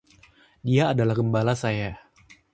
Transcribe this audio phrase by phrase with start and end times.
[0.67, 1.89] Dia adalah gembala saya.